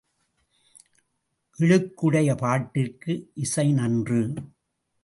இழுக்குடைய 1.59 2.29
பாட்டிற்கு 2.35 3.13
இசை 3.35 3.71
நன்று. 3.71 4.21